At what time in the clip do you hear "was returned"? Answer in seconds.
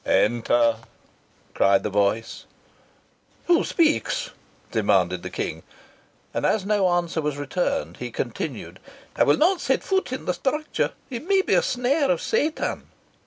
7.21-7.97